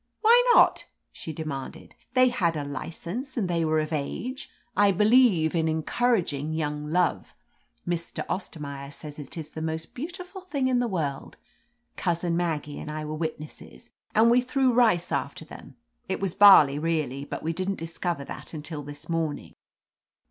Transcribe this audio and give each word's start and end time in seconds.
'•Why 0.25 0.41
not?" 0.55 0.85
she 1.11 1.31
demanded. 1.31 1.93
"They 2.15 2.29
had 2.29 2.57
a 2.57 2.63
license, 2.63 3.37
and 3.37 3.47
they 3.47 3.63
were 3.63 3.79
of 3.79 3.93
age. 3.93 4.49
I 4.75 4.91
believe 4.91 5.53
in 5.53 5.69
en 5.69 5.83
couraging 5.83 6.55
yotmg 6.55 6.91
love; 6.91 7.35
Mr. 7.87 8.25
Ostermaier 8.25 8.91
says 8.91 9.19
it 9.19 9.37
is 9.37 9.51
the 9.51 9.61
most 9.61 9.93
beautiful 9.93 10.41
thing 10.41 10.67
in 10.67 10.79
the 10.79 10.87
world. 10.87 11.37
Cousin 11.97 12.35
Maggie 12.35 12.79
and 12.79 12.89
I 12.89 13.05
were 13.05 13.13
witnesses, 13.13 13.91
and 14.15 14.31
we 14.31 14.41
threw 14.41 14.73
rice 14.73 15.11
after 15.11 15.45
them. 15.45 15.75
It 16.09 16.19
was 16.19 16.33
barley, 16.33 16.79
really, 16.79 17.23
but 17.23 17.43
we 17.43 17.53
didn't 17.53 17.75
discover 17.75 18.25
that 18.25 18.55
until 18.55 18.81
this 18.81 19.07
morning." 19.07 19.53